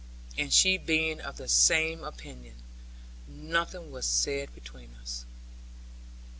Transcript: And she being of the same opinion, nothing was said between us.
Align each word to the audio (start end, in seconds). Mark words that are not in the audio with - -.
And 0.35 0.51
she 0.51 0.79
being 0.79 1.21
of 1.21 1.37
the 1.37 1.47
same 1.47 2.03
opinion, 2.03 2.55
nothing 3.27 3.91
was 3.91 4.07
said 4.07 4.51
between 4.55 4.95
us. 4.95 5.25